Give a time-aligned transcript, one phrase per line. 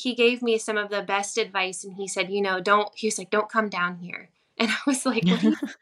[0.00, 3.06] he gave me some of the best advice and he said, you know, don't he
[3.06, 4.28] was like, don't come down here.
[4.60, 5.24] And I was like,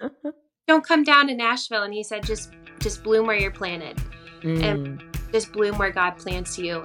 [0.69, 1.83] don't come down to Nashville.
[1.83, 4.01] And he said, just just bloom where you're planted.
[4.43, 4.63] Mm.
[4.63, 6.85] And just bloom where God plants you.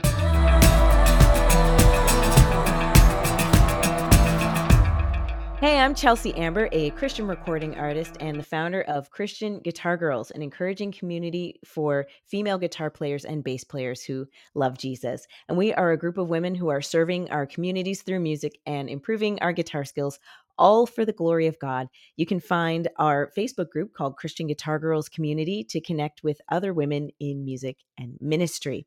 [5.63, 10.29] Hey, I'm Chelsea Amber, a Christian recording artist and the founder of Christian Guitar Girls,
[10.29, 15.25] an encouraging community for female guitar players and bass players who love Jesus.
[15.47, 18.89] And we are a group of women who are serving our communities through music and
[18.89, 20.19] improving our guitar skills,
[20.57, 21.87] all for the glory of God.
[22.17, 26.73] You can find our Facebook group called Christian Guitar Girls Community to connect with other
[26.73, 28.85] women in music and ministry.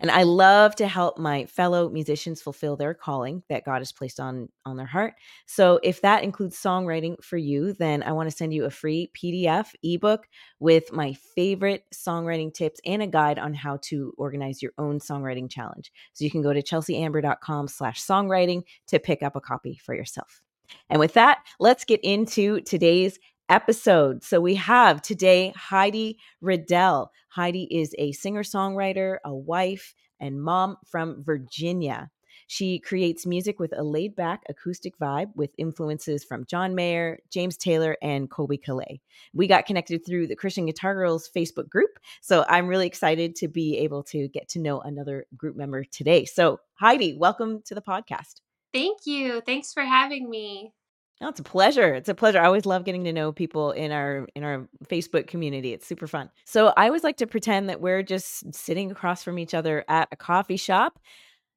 [0.00, 4.20] And I love to help my fellow musicians fulfill their calling that God has placed
[4.20, 5.14] on on their heart.
[5.46, 9.10] So if that includes songwriting for you, then I want to send you a free
[9.16, 10.28] PDF ebook
[10.60, 15.50] with my favorite songwriting tips and a guide on how to organize your own songwriting
[15.50, 15.90] challenge.
[16.12, 20.42] So you can go to chelseaamber.com slash songwriting to pick up a copy for yourself.
[20.90, 24.22] And with that, let's get into today's episode.
[24.22, 27.10] So we have today Heidi Riddell.
[27.28, 32.10] Heidi is a singer songwriter, a wife, and mom from Virginia.
[32.46, 37.58] She creates music with a laid back acoustic vibe with influences from John Mayer, James
[37.58, 39.00] Taylor, and Colbie Caillat.
[39.34, 41.98] We got connected through the Christian Guitar Girls Facebook group.
[42.22, 46.24] So I'm really excited to be able to get to know another group member today.
[46.24, 48.40] So, Heidi, welcome to the podcast.
[48.72, 49.42] Thank you.
[49.42, 50.72] Thanks for having me.
[51.20, 51.94] Oh, it's a pleasure.
[51.94, 52.38] It's a pleasure.
[52.38, 55.72] I always love getting to know people in our in our Facebook community.
[55.72, 56.30] It's super fun.
[56.44, 60.08] So I always like to pretend that we're just sitting across from each other at
[60.12, 61.00] a coffee shop.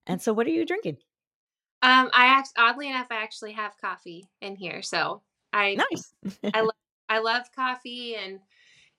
[0.08, 0.98] And so, what are you drinking?
[1.84, 4.81] Um, I act oddly enough, I actually have coffee in here.
[4.81, 5.22] So
[5.53, 6.14] I nice.
[6.53, 6.75] I love
[7.09, 8.40] I love coffee, and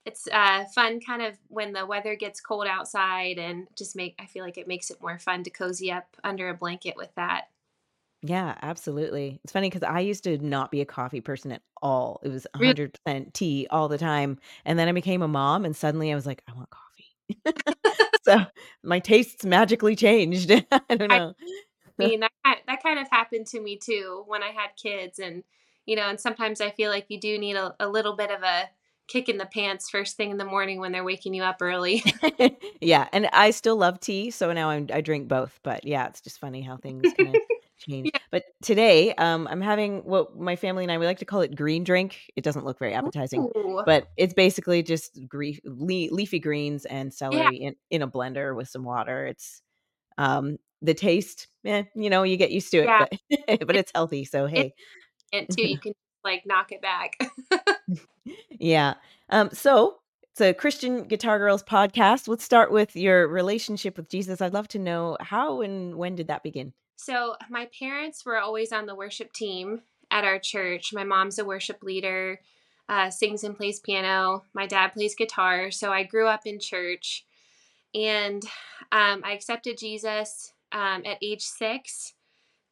[0.05, 4.25] it's uh, fun kind of when the weather gets cold outside, and just make I
[4.25, 7.45] feel like it makes it more fun to cozy up under a blanket with that.
[8.25, 9.41] Yeah, absolutely.
[9.43, 12.21] It's funny because I used to not be a coffee person at all.
[12.23, 12.73] It was Really?
[12.73, 14.39] 100% tea all the time.
[14.63, 16.83] And then I became a mom and suddenly I was like, I want coffee.
[18.23, 18.45] so
[18.81, 20.51] my tastes magically changed.
[20.71, 21.33] I don't know.
[21.99, 22.07] I know.
[22.07, 22.31] mean, that
[22.67, 25.43] that kind of happened to me too when I had kids, and
[25.85, 28.41] you know, and sometimes I feel like you do need a, a little bit of
[28.41, 28.69] a
[29.07, 32.03] kick in the pants first thing in the morning when they're waking you up early.
[32.81, 35.59] yeah, and I still love tea, so now I'm, I drink both.
[35.63, 37.41] But yeah, it's just funny how things kind of
[37.77, 38.09] change.
[38.13, 38.19] Yeah.
[38.31, 41.55] But today, um, I'm having what my family and I we like to call it
[41.55, 42.31] green drink.
[42.35, 43.83] It doesn't look very appetizing, Ooh.
[43.85, 47.69] but it's basically just gre- le- leafy greens and celery yeah.
[47.69, 49.25] in, in a blender with some water.
[49.25, 49.61] It's
[50.17, 53.05] um, the taste, eh, you know, you get used to it, yeah.
[53.47, 54.25] but, but it's healthy.
[54.25, 54.73] So hey,
[55.31, 57.17] and too, you can like knock it back.
[58.49, 58.95] yeah.
[59.29, 59.97] Um, so
[60.31, 62.27] it's a Christian Guitar Girls podcast.
[62.27, 64.41] Let's start with your relationship with Jesus.
[64.41, 66.73] I'd love to know how and when did that begin?
[66.95, 69.81] So, my parents were always on the worship team
[70.11, 70.93] at our church.
[70.93, 72.39] My mom's a worship leader,
[72.87, 74.43] uh, sings and plays piano.
[74.53, 75.71] My dad plays guitar.
[75.71, 77.25] So, I grew up in church
[77.93, 78.43] and
[78.91, 82.13] um, I accepted Jesus um, at age six.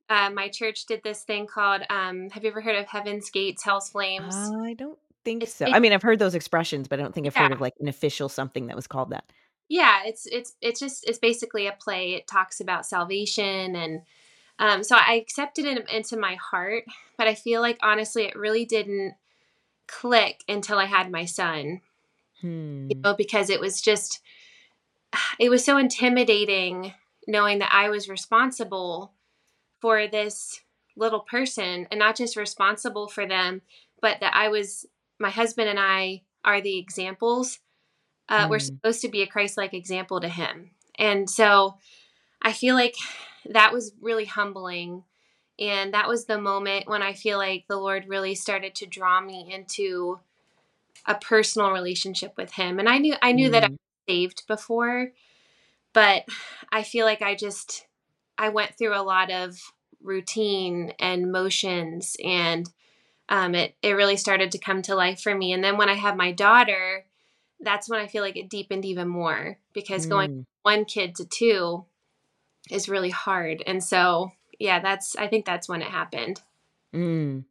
[0.09, 3.63] Uh, my church did this thing called, um, have you ever heard of Heaven's Gates,
[3.63, 4.35] Hell's Flames?
[4.35, 5.67] I don't think it's, so.
[5.67, 7.43] I mean, I've heard those expressions, but I don't think I've yeah.
[7.43, 9.23] heard of like an official something that was called that
[9.71, 12.13] yeah it's it's it's just it's basically a play.
[12.13, 14.01] It talks about salvation and
[14.59, 16.83] um, so i accepted it into my heart
[17.17, 19.15] but i feel like honestly it really didn't
[19.87, 21.81] click until i had my son.
[22.41, 22.87] Hmm.
[22.89, 24.19] you know because it was just
[25.39, 26.93] it was so intimidating
[27.27, 29.13] knowing that i was responsible
[29.79, 30.59] for this
[30.97, 33.61] little person and not just responsible for them
[34.01, 34.85] but that i was
[35.17, 37.59] my husband and i are the examples
[38.31, 38.49] uh, mm.
[38.49, 40.71] we're supposed to be a Christ-like example to him.
[40.97, 41.77] And so
[42.41, 42.95] I feel like
[43.45, 45.03] that was really humbling.
[45.59, 49.19] And that was the moment when I feel like the Lord really started to draw
[49.19, 50.19] me into
[51.05, 52.79] a personal relationship with him.
[52.79, 53.51] And I knew I knew mm.
[53.51, 53.71] that I mm.
[53.71, 55.11] was saved before,
[55.93, 56.23] but
[56.71, 57.85] I feel like I just
[58.37, 59.59] I went through a lot of
[60.01, 62.69] routine and motions and
[63.29, 65.53] um, it, it really started to come to life for me.
[65.53, 67.05] And then when I had my daughter,
[67.61, 70.09] that's when I feel like it deepened even more because mm.
[70.09, 71.85] going one kid to two
[72.69, 73.63] is really hard.
[73.65, 76.41] And so, yeah, that's, I think that's when it happened.
[76.93, 77.45] Mm.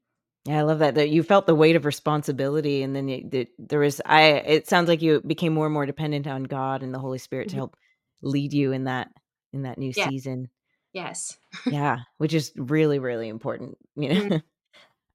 [0.46, 0.94] Yeah, I love that.
[0.94, 4.00] That you felt the weight of responsibility, and then you, the, there was.
[4.06, 4.22] I.
[4.22, 7.48] It sounds like you became more and more dependent on God and the Holy Spirit
[7.48, 7.56] mm-hmm.
[7.56, 7.76] to help
[8.22, 9.08] lead you in that
[9.52, 10.08] in that new yeah.
[10.08, 10.48] season.
[10.94, 11.36] Yes.
[11.66, 13.76] yeah, which is really really important.
[13.96, 14.20] You know.
[14.20, 14.36] Mm-hmm.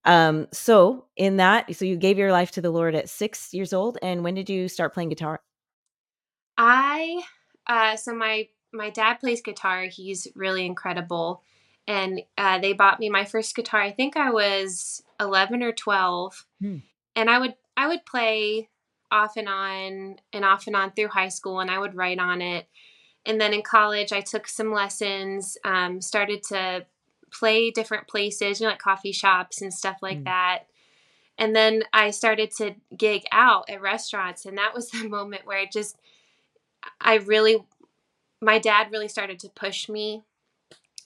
[0.05, 3.73] Um, so in that, so you gave your life to the Lord at six years
[3.73, 5.41] old, and when did you start playing guitar?
[6.57, 7.21] I
[7.67, 9.83] uh, so my my dad plays guitar.
[9.83, 11.41] He's really incredible,
[11.87, 13.81] and uh, they bought me my first guitar.
[13.81, 16.77] I think I was 11 or 12, Hmm.
[17.15, 18.69] and I would I would play
[19.11, 22.41] off and on and off and on through high school, and I would write on
[22.41, 22.67] it.
[23.25, 26.85] And then in college, I took some lessons, um, started to
[27.31, 30.25] play different places, you know, like coffee shops and stuff like Mm.
[30.25, 30.63] that.
[31.37, 35.57] And then I started to gig out at restaurants, and that was the moment where
[35.59, 35.97] I just,
[37.01, 37.63] I really,
[38.41, 40.23] my dad really started to push me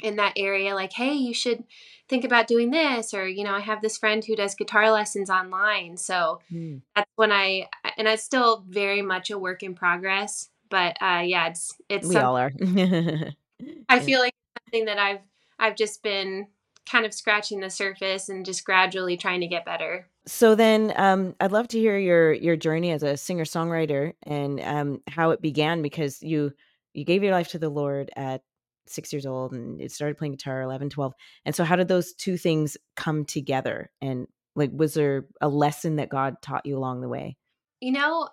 [0.01, 1.62] in that area like hey you should
[2.07, 5.30] think about doing this or you know i have this friend who does guitar lessons
[5.30, 6.77] online so Hmm.
[6.95, 7.68] that's when i
[7.98, 12.15] and it's still very much a work in progress but uh yeah it's it's We
[12.15, 12.51] all are.
[13.89, 14.33] i feel like
[14.63, 15.19] something that i've
[15.60, 16.48] i've just been
[16.90, 20.08] kind of scratching the surface and just gradually trying to get better.
[20.26, 24.60] So then, um, I'd love to hear your your journey as a singer songwriter and
[24.60, 26.52] um, how it began because you
[26.94, 28.42] you gave your life to the Lord at
[28.88, 31.14] six years old and it started playing guitar 11 12
[31.46, 33.92] and so how did those two things come together?
[34.02, 37.38] And like was there a lesson that god taught you along the way?
[37.82, 38.30] You know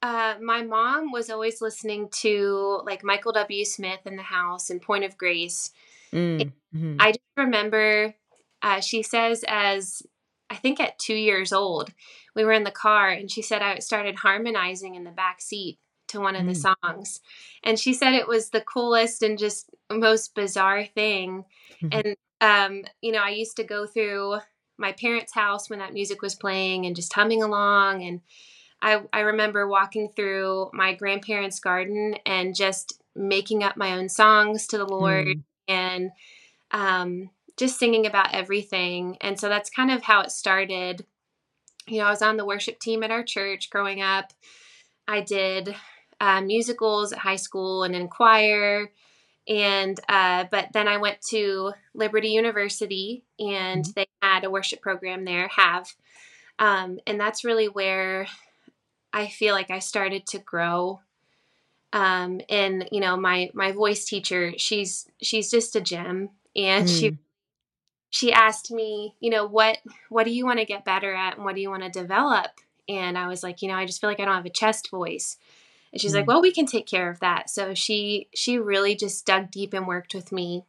[0.00, 3.64] uh, my mom was always listening to like michael w.
[3.64, 5.72] Smith in the house and point of grace
[6.14, 6.98] Mm, mhm.
[6.98, 8.14] I just remember
[8.62, 10.02] uh, she says, as
[10.50, 11.90] I think at two years old,
[12.34, 15.78] we were in the car and she said I started harmonizing in the back seat
[16.08, 16.74] to one of the Mm.
[16.82, 17.20] songs.
[17.62, 21.44] And she said it was the coolest and just most bizarre thing.
[21.92, 24.38] and, um, you know, I used to go through
[24.78, 28.02] my parents' house when that music was playing and just humming along.
[28.04, 28.20] And
[28.82, 34.66] I, I remember walking through my grandparents' garden and just making up my own songs
[34.68, 36.10] to the Lord Mm, and
[36.70, 39.16] um, just singing about everything.
[39.20, 41.04] And so that's kind of how it started.
[41.86, 44.32] You know, I was on the worship team at our church growing up.
[45.06, 45.74] I did
[46.20, 48.90] uh, musicals at high school and in choir.
[49.48, 53.94] And, uh, but then I went to Liberty University and Mhm.
[53.94, 55.94] they had a worship program there, have.
[56.58, 58.26] Um, and that's really where
[59.12, 61.00] I feel like I started to grow
[61.92, 66.30] um and you know my my voice teacher she's she's just a gem.
[66.56, 67.18] And she mm,
[68.10, 71.44] she asked me you know what what do you want to get better at and
[71.44, 72.50] what do you want to develop?
[72.88, 74.90] And i was like you know i just feel like i don't have a chest
[74.90, 75.36] voice.
[75.92, 76.28] And she's like Mm.
[76.28, 77.50] well we can take care of that.
[77.50, 80.64] So she she really just dug deep and worked with me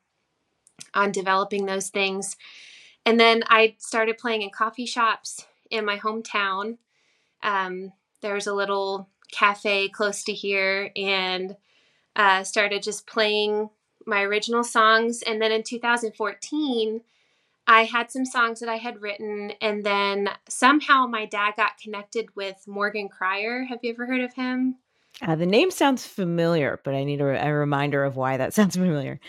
[0.94, 2.36] on developing those things.
[3.06, 6.77] And then i started playing in coffee shops in my hometown.
[7.44, 11.56] Um, there was a little cafe close to here and
[12.16, 13.70] uh, started just playing
[14.06, 15.22] my original songs.
[15.22, 17.02] And then in 2014,
[17.68, 22.36] I had some songs that I had written, and then somehow my dad got connected
[22.36, 23.66] with Morgan Cryar.
[23.66, 24.78] Have you ever heard of him?
[25.22, 28.75] uh, the name sounds familiar but i need a, a reminder of why that sounds
[28.75, 29.20] familiar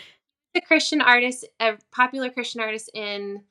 [0.55, 3.43] A Christian artist, a popular Christian artist in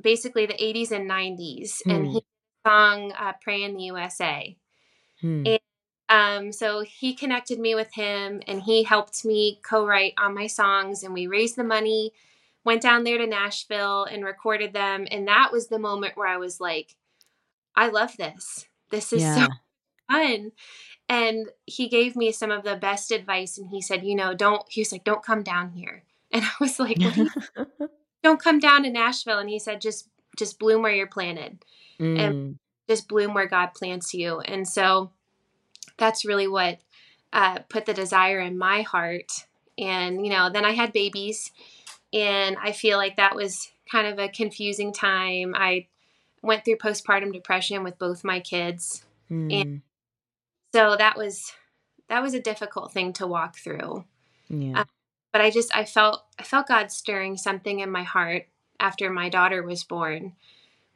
[0.00, 2.12] basically the 80s and 90s, and Hmm.
[2.12, 2.22] he
[2.66, 4.56] song uh, "Pray in the USA."
[5.20, 5.42] Hmm.
[5.46, 5.60] And
[6.10, 10.48] um, so he connected me with him and he helped me co write on my
[10.48, 11.04] songs.
[11.04, 12.12] And we raised the money,
[12.64, 15.06] went down there to Nashville and recorded them.
[15.10, 16.96] And that was the moment where I was like,
[17.76, 18.66] I love this.
[18.90, 19.48] This is yeah so
[20.10, 20.52] fun.
[21.08, 23.58] And he gave me some of the best advice.
[23.58, 26.04] And he said, You know, don't, he was like, don't come down here.
[26.32, 27.30] And I was like, what do you,
[28.22, 29.38] don't come down to Nashville.
[29.38, 31.64] And he said, just, just bloom where you're planted
[32.00, 32.56] Mm,
[32.88, 34.40] just bloom where God plants you.
[34.40, 35.12] And so
[36.00, 36.80] that's really what
[37.32, 39.46] uh, put the desire in my heart.
[39.78, 41.52] And, you know, then I had babies,
[42.12, 45.54] and I feel like that was kind of a confusing time.
[45.56, 45.86] I
[46.42, 49.04] went through postpartum depression with both my kids.
[49.30, 49.80] mm,
[50.74, 51.52] So that was
[52.08, 54.04] that was a difficult thing to walk through.
[54.48, 54.84] yeah
[55.32, 58.46] But I just I felt I felt God stirring something in my heart
[58.80, 60.34] after my daughter was born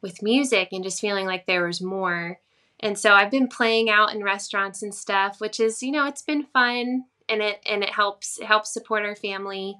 [0.01, 2.39] with music and just feeling like there was more.
[2.79, 6.21] And so I've been playing out in restaurants and stuff, which is, you know, it's
[6.21, 9.77] been fun and it and it helps it helps support our family.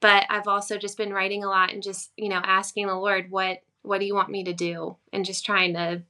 [0.00, 3.30] But I've also just been writing a lot and just, you know, asking the Lord
[3.30, 6.02] what what do you want me to do and just trying to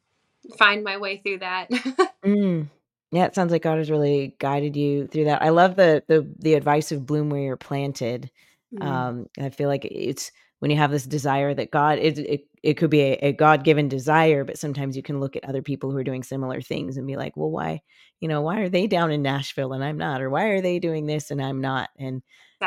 [0.56, 1.68] find my way through that.
[2.24, 2.68] Mm.
[3.10, 5.42] Yeah, it sounds like God has really guided you through that.
[5.42, 8.30] I love the the the advice of bloom where you're planted.
[8.74, 8.84] Mm.
[8.84, 12.74] Um, I feel like it's when you have this desire that God it it, it
[12.74, 15.90] could be a, a God given desire, but sometimes you can look at other people
[15.90, 17.82] who are doing similar things and be like, well, why,
[18.20, 20.78] you know, why are they down in Nashville and I'm not, or why are they
[20.78, 21.90] doing this and I'm not?
[21.98, 22.22] And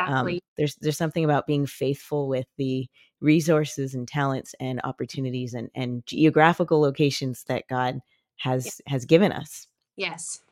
[0.06, 2.86] um, there's there's something about being faithful with the
[3.20, 8.00] resources and talents and opportunities and and geographical locations that God
[8.36, 9.66] has has given us.
[9.96, 10.42] yes.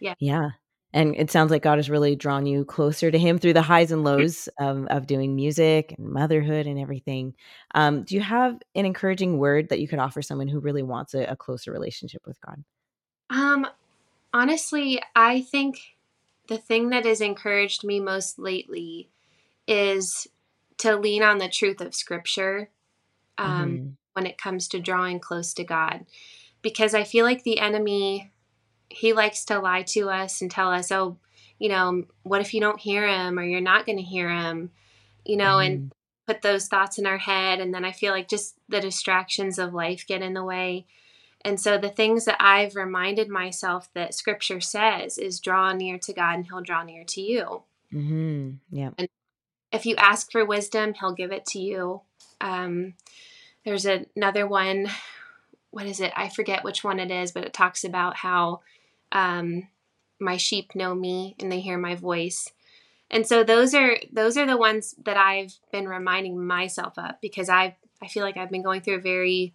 [0.00, 0.14] Yeah.
[0.18, 0.50] Yeah.
[0.94, 3.90] And it sounds like God has really drawn you closer to Him through the highs
[3.90, 7.34] and lows of, of doing music and motherhood and everything.
[7.74, 11.12] Um, do you have an encouraging word that you could offer someone who really wants
[11.12, 12.62] a, a closer relationship with God?
[13.28, 13.66] Um,
[14.32, 15.80] honestly, I think
[16.46, 19.10] the thing that has encouraged me most lately
[19.66, 20.28] is
[20.78, 22.70] to lean on the truth of Scripture
[23.36, 23.88] um, mm-hmm.
[24.12, 26.06] when it comes to drawing close to God,
[26.62, 28.30] because I feel like the enemy
[28.88, 31.16] he likes to lie to us and tell us, oh,
[31.58, 34.70] you know, what if you don't hear him or you're not going to hear him,
[35.24, 35.72] you know, mm-hmm.
[35.72, 35.92] and
[36.26, 37.60] put those thoughts in our head.
[37.60, 40.86] And then I feel like just the distractions of life get in the way.
[41.44, 46.12] And so the things that I've reminded myself that scripture says is draw near to
[46.12, 47.62] God and he'll draw near to you.
[47.92, 48.50] Mm-hmm.
[48.70, 48.90] Yeah.
[48.96, 49.08] And
[49.70, 52.00] if you ask for wisdom, he'll give it to you.
[52.40, 52.94] Um,
[53.64, 54.88] there's another one.
[55.74, 56.12] What is it?
[56.14, 58.60] I forget which one it is, but it talks about how
[59.10, 59.66] um,
[60.20, 62.52] my sheep know me and they hear my voice.
[63.10, 67.48] And so those are those are the ones that I've been reminding myself of because
[67.48, 69.52] I I feel like I've been going through a very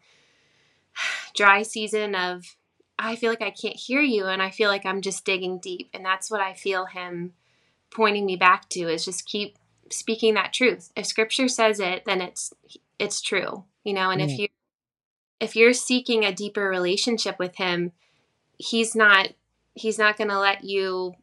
[1.35, 2.57] dry season of
[2.97, 5.89] I feel like I can't hear you and I feel like I'm just digging deep
[5.93, 7.31] and that's what I feel him
[7.91, 9.57] pointing me back to is just keep
[9.89, 10.91] speaking that truth.
[10.97, 12.53] If scripture says it, then it's
[12.99, 14.49] it's true, you know, and if you
[15.39, 17.91] if you're seeking a deeper relationship with him,
[18.57, 19.29] he's not
[19.73, 21.13] he's not going to let you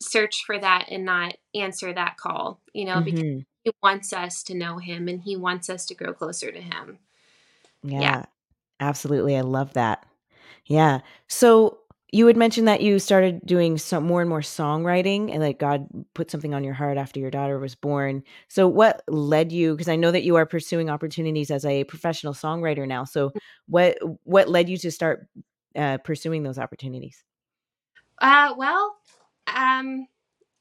[0.00, 3.04] search for that and not answer that call, you know, mm-hmm.
[3.04, 6.60] because he wants us to know him and he wants us to grow closer to
[6.60, 6.98] him.
[7.82, 8.24] Yeah, yeah.
[8.80, 9.36] Absolutely.
[9.36, 10.06] I love that.
[10.66, 11.00] Yeah.
[11.26, 11.78] So
[12.10, 15.86] you had mentioned that you started doing some more and more songwriting and like God
[16.14, 18.22] put something on your heart after your daughter was born.
[18.48, 22.32] So what led you because I know that you are pursuing opportunities as a professional
[22.32, 23.04] songwriter now.
[23.04, 23.40] So mm.
[23.66, 25.26] what what led you to start
[25.76, 27.22] uh, pursuing those opportunities?
[28.20, 28.96] Uh, well,
[29.54, 30.08] um,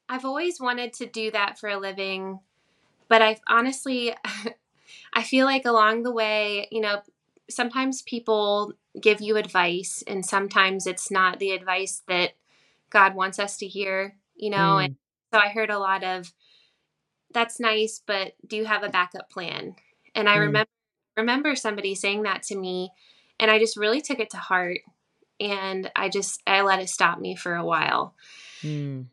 [0.10, 2.39] I've always wanted to do that for a living,
[3.08, 4.13] but I've honestly,
[5.13, 7.01] I feel like along the way, you know,
[7.50, 12.32] sometimes people give you advice, and sometimes it's not the advice that
[12.89, 14.77] God wants us to hear, you know.
[14.77, 14.86] Mm.
[14.86, 14.96] And
[15.34, 16.34] so I heard a lot of,
[17.32, 19.75] "That's nice, but do you have a backup plan?"
[20.16, 20.42] And I mm.
[20.42, 20.72] remember
[21.16, 22.92] remember somebody saying that to me,
[23.39, 24.82] and I just really took it to heart
[25.39, 28.16] and I just I let it stop me for a while.
[28.62, 29.06] Mm.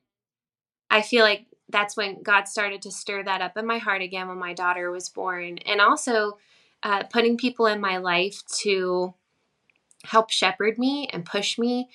[0.90, 4.28] I feel like that's when God started to stir that up in my heart again
[4.28, 6.38] when my daughter was born, and also
[6.84, 9.14] uh, putting people in my life to
[10.04, 11.88] help shepherd me and push me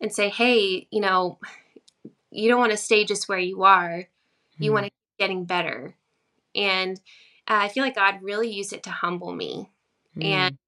[0.00, 1.38] and say, hey, you know,
[2.30, 4.06] you don't want to stay just where you are.
[4.58, 4.74] You mm.
[4.74, 5.96] want to keep getting better.
[6.54, 6.98] And
[7.48, 9.70] uh, I feel like God really used it to humble me.
[10.16, 10.24] Mm.
[10.24, 10.58] And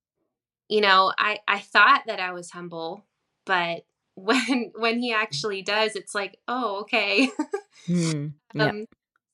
[0.69, 3.05] you know, I I thought that I was humble,
[3.45, 3.85] but
[4.15, 7.31] when when he actually does, it's like, oh, okay.
[7.87, 8.65] mm, yeah.
[8.65, 8.87] um,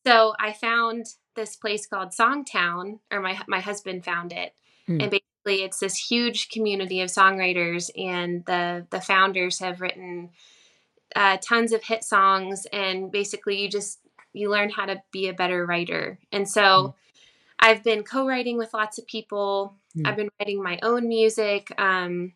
[0.06, 4.54] so I found this place called Songtown, or my my husband found it,
[4.88, 5.02] mm.
[5.02, 10.30] and basically it's this huge community of songwriters, and the the founders have written
[11.16, 14.00] uh, tons of hit songs, and basically you just
[14.32, 16.60] you learn how to be a better writer, and so.
[16.60, 16.94] Mm.
[17.56, 19.76] I've been co-writing with lots of people.
[19.96, 20.06] Mm.
[20.06, 21.72] I've been writing my own music.
[21.80, 22.34] Um,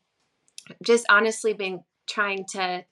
[0.83, 2.85] just honestly been trying to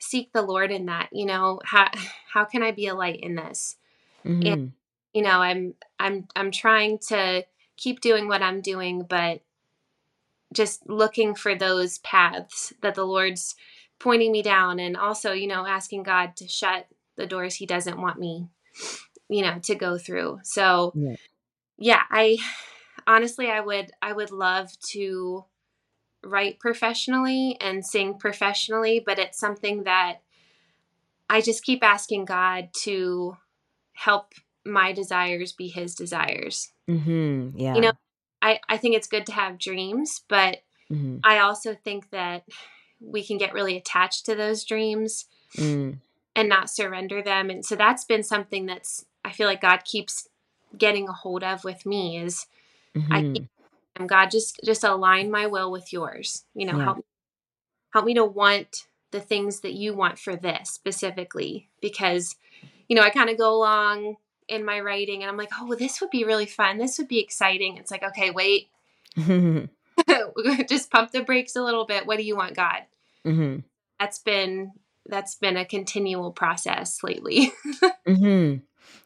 [0.00, 1.08] seek the Lord in that.
[1.12, 1.88] You know, how
[2.32, 3.76] how can I be a light in this?
[4.24, 4.52] Mm-hmm.
[4.52, 4.72] And
[5.14, 7.44] you know, I'm I'm I'm trying to
[7.76, 9.40] keep doing what I'm doing, but
[10.52, 13.54] just looking for those paths that the Lord's
[13.98, 18.00] pointing me down and also, you know, asking God to shut the doors he doesn't
[18.00, 18.48] want me,
[19.28, 20.40] you know, to go through.
[20.42, 21.16] So yeah,
[21.78, 22.36] yeah I
[23.06, 25.44] honestly I would I would love to
[26.24, 30.18] write professionally and sing professionally, but it's something that
[31.30, 33.36] I just keep asking God to
[33.94, 36.72] help my desires be his desires.
[36.88, 37.58] Mm-hmm.
[37.58, 37.74] Yeah.
[37.74, 37.92] You know,
[38.42, 41.18] I, I think it's good to have dreams, but mm-hmm.
[41.24, 42.44] I also think that
[43.00, 45.98] we can get really attached to those dreams mm.
[46.34, 47.50] and not surrender them.
[47.50, 50.28] And so that's been something that's, I feel like God keeps
[50.76, 52.46] getting a hold of with me is
[52.96, 53.12] mm-hmm.
[53.12, 53.48] I keep
[53.96, 56.44] and God just just align my will with yours.
[56.54, 56.84] You know, yeah.
[56.84, 57.06] help
[57.92, 62.36] help me to want the things that you want for this specifically because
[62.88, 64.16] you know, I kind of go along
[64.48, 66.78] in my writing and I'm like, "Oh, well, this would be really fun.
[66.78, 68.68] This would be exciting." It's like, "Okay, wait.
[70.68, 72.06] just pump the brakes a little bit.
[72.06, 72.82] What do you want, God?"
[73.24, 73.60] Mm-hmm.
[73.98, 74.72] That's been
[75.06, 77.52] that's been a continual process lately.
[78.06, 78.58] mm-hmm.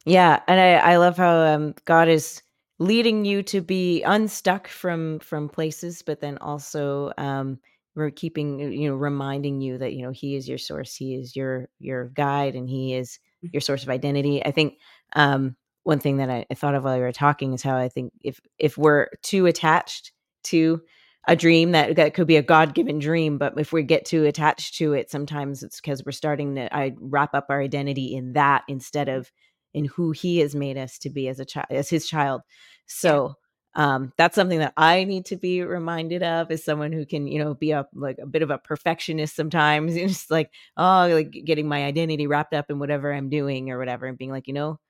[0.05, 2.43] Yeah, and I I love how um, God is
[2.79, 7.59] leading you to be unstuck from from places but then also um
[7.97, 11.35] we're keeping you know reminding you that you know he is your source he is
[11.35, 13.19] your your guide and he is.
[13.43, 14.45] Your source of identity.
[14.45, 14.79] I think
[15.15, 17.89] um one thing that I, I thought of while you were talking is how i
[17.89, 20.13] think if if we're too attached
[20.45, 20.83] to
[21.27, 24.77] a dream that that could be a god-given dream but if we get too attached
[24.77, 28.65] to it sometimes it's because we're starting to i wrap up our identity in that
[28.69, 29.33] instead of
[29.75, 32.43] in who he has made us to be as a child as his child.
[32.87, 33.35] So
[33.79, 37.39] um, that's something that I need to be reminded of as someone who can, you
[37.39, 39.97] know, be a like a bit of a perfectionist sometimes.
[39.97, 43.79] And just like, oh, like getting my identity wrapped up in whatever I'm doing or
[43.79, 44.81] whatever, and being like, you know,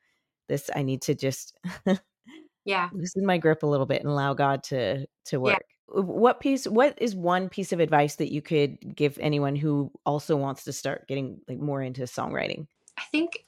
[0.49, 1.55] this I need to just
[2.65, 5.59] yeah loosen my grip a little bit and allow God to to work.
[5.61, 6.01] Yeah.
[6.01, 6.67] What piece?
[6.67, 10.73] What is one piece of advice that you could give anyone who also wants to
[10.73, 12.67] start getting like more into songwriting?
[12.97, 13.45] I think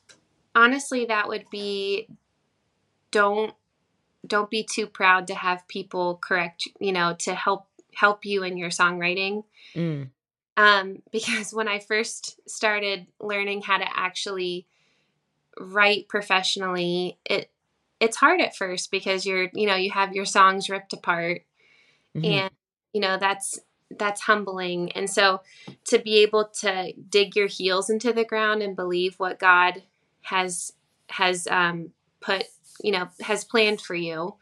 [0.55, 2.09] honestly that would be
[3.11, 3.55] don't
[4.27, 8.57] don't be too proud to have people correct you know to help help you in
[8.57, 10.09] your songwriting mm.
[10.57, 14.67] um, because when i first started learning how to actually
[15.59, 17.51] write professionally it
[18.01, 21.43] it's hard at first because you're you know you have your songs ripped apart
[22.17, 22.25] mm-hmm.
[22.25, 22.51] and
[22.93, 23.61] you know that's
[23.99, 25.41] that's humbling and so
[25.85, 29.83] to be able to dig your heels into the ground and believe what god
[30.23, 30.73] has
[31.09, 32.45] has um, put
[32.83, 34.35] you know has planned for you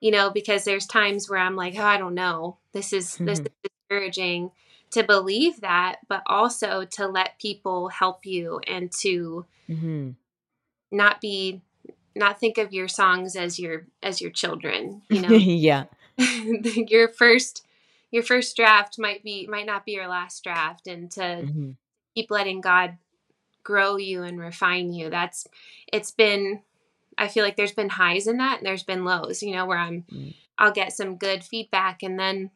[0.00, 3.26] you know because there's times where i'm like oh i don't know this is mm-hmm.
[3.26, 4.50] this is discouraging
[4.90, 10.10] to believe that but also to let people help you and to mm-hmm.
[10.90, 11.60] not be
[12.16, 15.84] not think of your songs as your as your children you know yeah
[16.74, 17.64] your first
[18.10, 21.70] your first draft might be might not be your last draft and to mm-hmm.
[22.14, 22.96] keep letting god
[23.62, 25.46] grow you and refine you that's
[25.92, 26.60] it's been
[27.20, 29.78] I feel like there's been highs in that and there's been lows, you know, where
[29.78, 30.34] I'm mm.
[30.58, 32.50] I'll get some good feedback and then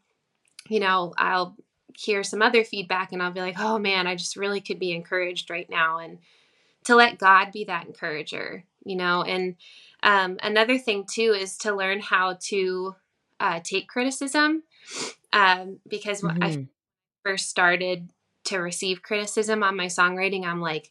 [0.68, 1.56] you know, I'll
[1.94, 4.92] hear some other feedback and I'll be like, "Oh man, I just really could be
[4.92, 6.18] encouraged right now." And
[6.84, 9.56] to let God be that encourager, you know, and
[10.02, 12.96] um, another thing too is to learn how to
[13.40, 14.62] uh, take criticism
[15.32, 16.38] um, because mm-hmm.
[16.38, 16.62] when I mm-hmm.
[17.22, 18.10] first started
[18.44, 20.90] to receive criticism on my songwriting, I'm like,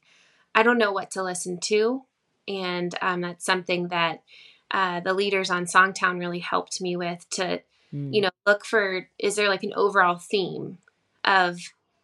[0.55, 2.03] I don't know what to listen to
[2.47, 4.23] and um, that's something that
[4.71, 7.61] uh, the leaders on Songtown really helped me with to,
[7.93, 8.13] mm.
[8.13, 10.79] you know, look for is there like an overall theme
[11.23, 11.59] of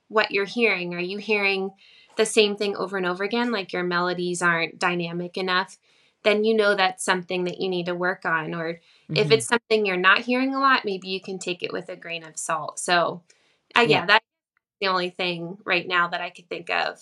[0.07, 0.93] what you're hearing?
[0.93, 1.71] Are you hearing
[2.17, 3.51] the same thing over and over again?
[3.51, 5.77] Like your melodies aren't dynamic enough?
[6.23, 8.53] Then you know that's something that you need to work on.
[8.53, 9.15] Or mm-hmm.
[9.15, 11.95] if it's something you're not hearing a lot, maybe you can take it with a
[11.95, 12.77] grain of salt.
[12.77, 13.21] So,
[13.75, 14.25] uh, yeah, yeah that's
[14.81, 16.99] the only thing right now that I could think of.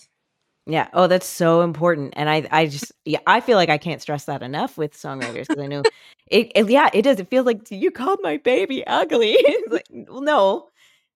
[0.68, 0.88] Yeah.
[0.92, 2.12] Oh, that's so important.
[2.16, 5.44] And I, I just, yeah, I feel like I can't stress that enough with songwriters
[5.48, 5.86] because I know
[6.26, 7.18] it, it, Yeah, it does.
[7.20, 9.38] It feels like you called my baby ugly.
[9.70, 10.68] like, well, no.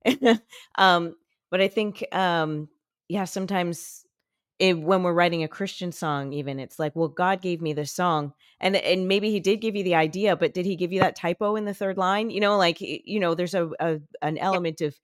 [0.78, 1.16] um,
[1.50, 2.68] but I think, um,
[3.08, 4.06] yeah, sometimes
[4.60, 7.92] it, when we're writing a Christian song, even it's like, well, God gave me this
[7.92, 11.00] song, and and maybe He did give you the idea, but did He give you
[11.00, 12.30] that typo in the third line?
[12.30, 14.96] You know, like you know, there's a, a an element of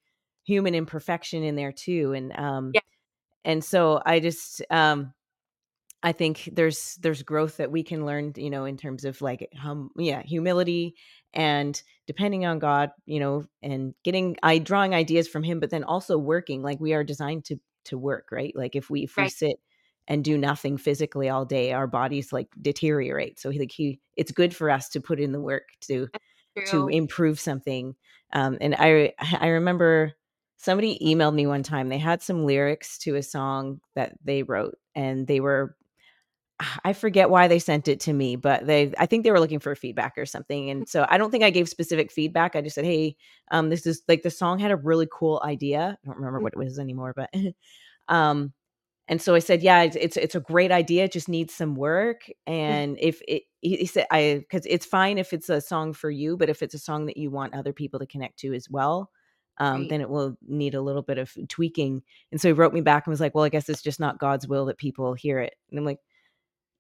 [0.44, 2.72] human imperfection in there too, and um.
[2.74, 2.80] Yeah
[3.48, 5.12] and so i just um
[6.04, 9.48] i think there's there's growth that we can learn you know in terms of like
[9.56, 10.94] hum yeah humility
[11.34, 15.82] and depending on god you know and getting i drawing ideas from him but then
[15.82, 17.58] also working like we are designed to
[17.88, 18.54] to work right?
[18.54, 19.24] Like if we if right.
[19.24, 19.56] we sit
[20.06, 23.38] and do nothing physically all day our bodies like deteriorate.
[23.38, 26.08] So he like he it's good for us to put in the work to
[26.66, 27.94] to improve something.
[28.32, 30.12] Um and i i remember
[30.58, 31.88] somebody emailed me one time.
[31.88, 35.76] They had some lyrics to a song that they wrote, and they were
[36.84, 39.60] I forget why they sent it to me, but they I think they were looking
[39.60, 40.70] for feedback or something.
[40.70, 42.56] And so I don't think I gave specific feedback.
[42.56, 43.16] I just said, "Hey,
[43.52, 45.96] um this is like the song had a really cool idea.
[46.02, 46.42] I don't remember mm.
[46.42, 47.32] what it was anymore, but
[48.08, 48.52] um
[49.08, 51.04] and so I said, "Yeah, it's it's, it's a great idea.
[51.04, 52.52] It just needs some work." Mm.
[52.52, 56.36] And if it he said I cuz it's fine if it's a song for you,
[56.36, 59.10] but if it's a song that you want other people to connect to as well,
[59.58, 59.90] um, right.
[59.90, 62.02] then it will need a little bit of tweaking.
[62.32, 64.18] And so he wrote me back and was like, "Well, I guess it's just not
[64.18, 66.00] God's will that people hear it." And I'm like,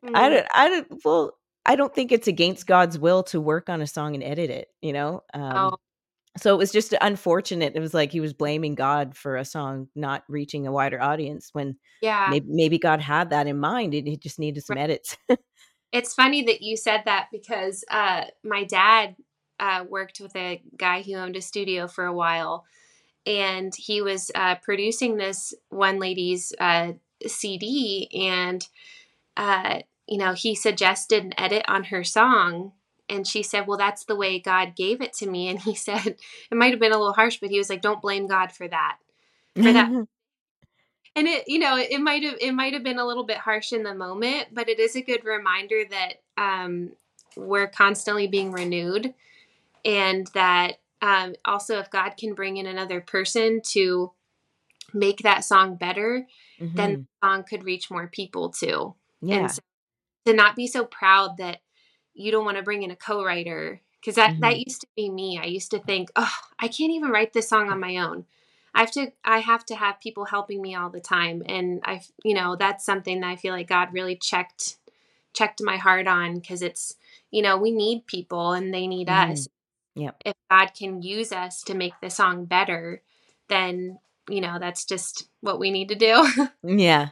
[0.04, 0.10] mm.
[0.14, 1.32] "I don't, I don't, well,
[1.66, 4.68] I don't think it's against God's will to work on a song and edit it,
[4.80, 5.76] you know." Um, oh.
[6.36, 7.74] So it was just unfortunate.
[7.74, 11.50] It was like he was blaming God for a song not reaching a wider audience
[11.52, 13.94] when, yeah, maybe, maybe God had that in mind.
[13.94, 14.84] It, it just needed some right.
[14.84, 15.16] edits.
[15.92, 19.16] it's funny that you said that because uh, my dad
[19.60, 22.64] uh, worked with a guy who owned a studio for a while,
[23.26, 26.92] and he was uh, producing this one lady's uh,
[27.26, 28.66] CD, and
[29.36, 32.72] uh, you know he suggested an edit on her song,
[33.08, 35.48] and she said, Well, that's the way God gave it to me.
[35.48, 36.16] And he said,
[36.50, 38.68] It might have been a little harsh, but he was like, Don't blame God for
[38.68, 38.98] that.
[39.54, 39.88] For that.
[41.16, 43.72] and it, you know, it might have it might have been a little bit harsh
[43.72, 46.92] in the moment, but it is a good reminder that um,
[47.36, 49.14] we're constantly being renewed
[49.84, 54.12] and that um, also if God can bring in another person to
[54.92, 56.26] make that song better,
[56.60, 56.76] mm-hmm.
[56.76, 58.94] then the song could reach more people too.
[59.20, 59.36] Yeah.
[59.36, 59.60] And so
[60.26, 61.58] to not be so proud that
[62.14, 64.40] you don't want to bring in a co-writer because that mm-hmm.
[64.40, 65.40] that used to be me.
[65.42, 68.26] I used to think, "Oh, I can't even write this song on my own."
[68.74, 72.02] I have to I have to have people helping me all the time and I
[72.22, 74.76] you know, that's something that I feel like God really checked
[75.32, 76.96] checked my heart on because it's
[77.30, 79.32] you know, we need people and they need mm-hmm.
[79.32, 79.48] us.
[79.98, 80.12] Yeah.
[80.24, 83.02] If God can use us to make the song better,
[83.48, 86.48] then you know, that's just what we need to do.
[86.62, 87.08] yeah.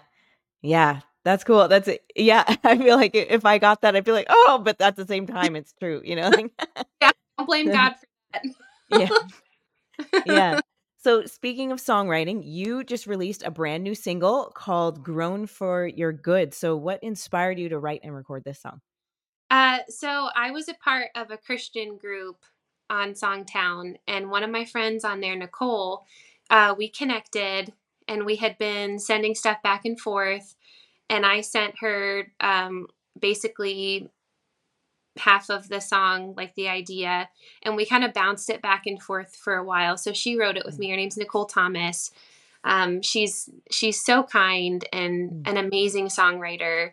[0.62, 1.01] Yeah.
[1.25, 1.66] That's cool.
[1.66, 2.05] That's it.
[2.14, 2.44] Yeah.
[2.64, 5.27] I feel like if I got that, I'd be like, oh, but at the same
[5.27, 6.31] time, it's true, you know?
[7.01, 7.11] yeah.
[7.38, 8.44] Don't blame God for that.
[8.90, 10.22] yeah.
[10.27, 10.61] Yeah.
[10.99, 16.12] So, speaking of songwriting, you just released a brand new single called Grown for Your
[16.12, 16.53] Good.
[16.53, 18.81] So, what inspired you to write and record this song?
[19.49, 22.38] Uh, so, I was a part of a Christian group
[22.88, 26.05] on Songtown, and one of my friends on there, Nicole,
[26.51, 27.72] uh, we connected
[28.09, 30.55] and we had been sending stuff back and forth.
[31.09, 32.87] And I sent her um,
[33.18, 34.09] basically
[35.18, 37.29] half of the song, like the idea,
[37.62, 39.96] and we kind of bounced it back and forth for a while.
[39.96, 40.90] So she wrote it with me.
[40.90, 42.11] Her name's Nicole Thomas.
[42.64, 45.49] Um, she's she's so kind and mm.
[45.49, 46.92] an amazing songwriter.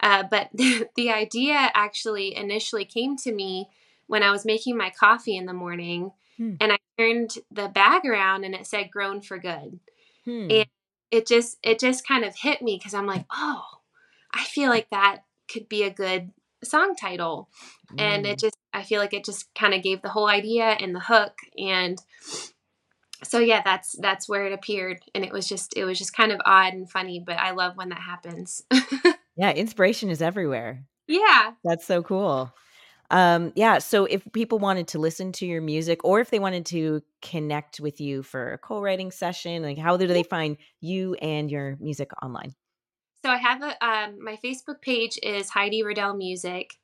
[0.00, 3.68] Uh, but the, the idea actually initially came to me
[4.08, 6.54] when I was making my coffee in the morning Hmm.
[6.60, 9.80] And I turned the bag around and it said grown for good.
[10.24, 10.46] Hmm.
[10.50, 10.66] And
[11.10, 13.64] it just it just kind of hit me because I'm like, oh,
[14.32, 16.30] I feel like that could be a good
[16.62, 17.48] song title.
[17.98, 20.94] And it just I feel like it just kind of gave the whole idea and
[20.94, 22.00] the hook and
[23.24, 26.30] so yeah, that's that's where it appeared and it was just it was just kind
[26.30, 28.62] of odd and funny, but I love when that happens.
[29.36, 30.84] yeah, inspiration is everywhere.
[31.08, 31.52] Yeah.
[31.64, 32.52] That's so cool.
[33.10, 33.78] Um, yeah.
[33.78, 37.80] So if people wanted to listen to your music or if they wanted to connect
[37.80, 42.10] with you for a co-writing session, like how do they find you and your music
[42.22, 42.54] online?
[43.24, 46.74] So I have a um, my Facebook page is Heidi Riddell Music.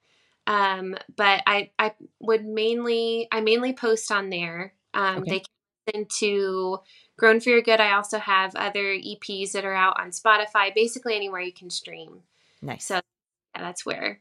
[0.46, 4.74] Um, but I I would mainly I mainly post on there.
[4.92, 5.30] Um, okay.
[5.30, 5.46] they can
[5.86, 6.78] listen to
[7.16, 7.80] Grown for Your Good.
[7.80, 12.22] I also have other EPs that are out on Spotify, basically anywhere you can stream.
[12.62, 12.84] Nice.
[12.84, 12.96] So
[13.54, 14.20] yeah, that's where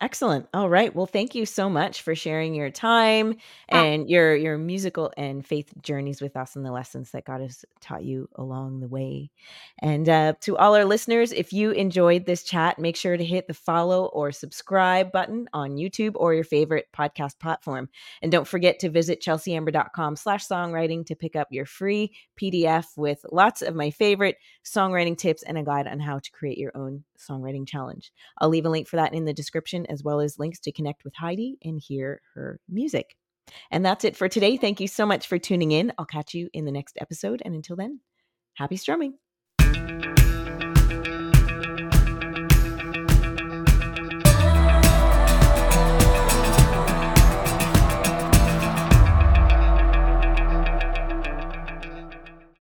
[0.00, 0.46] Excellent.
[0.54, 0.94] All right.
[0.94, 3.34] Well, thank you so much for sharing your time
[3.68, 7.64] and your your musical and faith journeys with us and the lessons that God has
[7.80, 9.32] taught you along the way.
[9.80, 13.48] And uh, to all our listeners, if you enjoyed this chat, make sure to hit
[13.48, 17.88] the follow or subscribe button on YouTube or your favorite podcast platform.
[18.22, 23.26] And don't forget to visit chelseaamber.com slash songwriting to pick up your free PDF with
[23.32, 27.02] lots of my favorite songwriting tips and a guide on how to create your own
[27.18, 28.12] songwriting challenge.
[28.38, 31.04] I'll leave a link for that in the description as well as links to connect
[31.04, 33.16] with Heidi and hear her music.
[33.70, 34.56] And that's it for today.
[34.56, 35.92] Thank you so much for tuning in.
[35.98, 37.42] I'll catch you in the next episode.
[37.44, 38.00] And until then,
[38.54, 39.14] happy strumming.